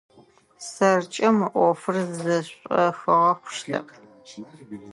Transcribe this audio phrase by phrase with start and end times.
[0.69, 3.87] Сэркӏэ мы ӏофыр зэшӏохыгъэ хъущтэп.